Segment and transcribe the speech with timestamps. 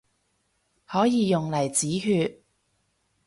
[0.87, 2.39] 可以用嚟止血